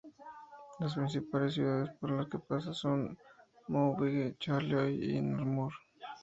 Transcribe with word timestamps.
Las 0.79 0.95
principales 0.95 1.53
ciudades 1.53 1.91
por 1.99 2.09
las 2.09 2.25
que 2.25 2.39
pasa 2.39 2.73
son 2.73 3.19
Maubeuge, 3.67 4.35
Charleroi 4.39 4.95
y 5.15 5.21
Namur. 5.21 5.73